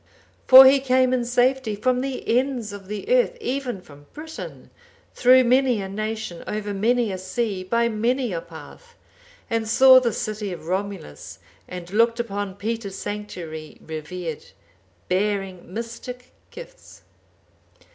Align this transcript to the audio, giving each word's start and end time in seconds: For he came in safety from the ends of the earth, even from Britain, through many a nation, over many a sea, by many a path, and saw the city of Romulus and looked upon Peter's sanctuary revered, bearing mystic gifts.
For 0.47 0.65
he 0.65 0.79
came 0.79 1.13
in 1.13 1.23
safety 1.25 1.75
from 1.75 2.01
the 2.01 2.27
ends 2.39 2.73
of 2.73 2.87
the 2.87 3.07
earth, 3.15 3.37
even 3.39 3.81
from 3.81 4.07
Britain, 4.15 4.71
through 5.13 5.43
many 5.43 5.79
a 5.79 5.87
nation, 5.87 6.43
over 6.47 6.73
many 6.73 7.11
a 7.11 7.19
sea, 7.19 7.63
by 7.63 7.87
many 7.87 8.33
a 8.33 8.41
path, 8.41 8.95
and 9.47 9.67
saw 9.67 9.99
the 9.99 10.11
city 10.11 10.51
of 10.51 10.65
Romulus 10.65 11.37
and 11.67 11.91
looked 11.91 12.19
upon 12.19 12.55
Peter's 12.55 12.95
sanctuary 12.97 13.77
revered, 13.85 14.43
bearing 15.07 15.71
mystic 15.71 16.31
gifts. 16.49 17.03